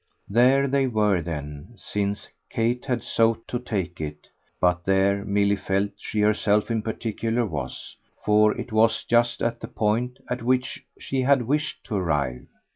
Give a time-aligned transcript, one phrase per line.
[0.27, 5.91] There they were then, since Kate had so to take it; but there, Milly felt,
[5.97, 11.43] she herself in particular was; for it was just the point at which she had
[11.43, 12.47] wished to arrive.